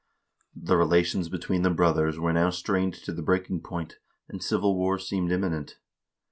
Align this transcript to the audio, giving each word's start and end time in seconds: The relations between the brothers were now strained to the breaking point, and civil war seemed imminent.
The 0.55 0.75
relations 0.77 1.29
between 1.29 1.61
the 1.61 1.69
brothers 1.69 2.17
were 2.17 2.33
now 2.33 2.49
strained 2.49 2.95
to 2.95 3.11
the 3.13 3.21
breaking 3.21 3.61
point, 3.61 3.97
and 4.29 4.41
civil 4.41 4.75
war 4.75 4.97
seemed 4.97 5.31
imminent. 5.31 5.77